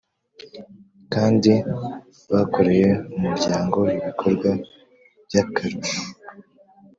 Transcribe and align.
kandi 1.13 1.53
bakoreye 2.31 2.89
Umuryango 3.15 3.79
ibikorwa 3.95 4.49
by 5.27 5.35
akarusho 5.43 5.99